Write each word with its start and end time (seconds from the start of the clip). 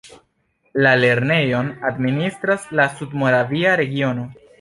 La 0.85 0.93
lernejon 1.01 1.69
administras 1.89 2.65
la 2.79 2.87
Sudmoravia 2.97 3.75
regiono. 3.83 4.27